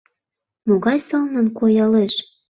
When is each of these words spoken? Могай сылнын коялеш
Могай 0.67 0.99
сылнын 1.07 1.47
коялеш 1.57 2.13